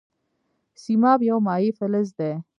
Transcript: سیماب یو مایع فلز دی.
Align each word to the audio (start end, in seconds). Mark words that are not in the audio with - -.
سیماب 0.81 1.19
یو 1.29 1.37
مایع 1.45 1.71
فلز 1.77 2.09
دی. 2.17 2.31